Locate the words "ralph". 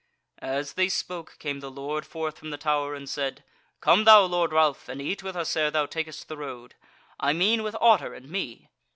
4.51-4.89